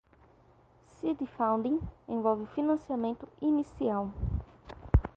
Seed 0.89 1.19
Funding 1.37 1.79
envolve 2.07 2.47
financiamento 2.55 3.29
inicial. 3.39 4.11